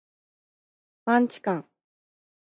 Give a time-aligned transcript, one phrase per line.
[1.05, 1.69] マンチカン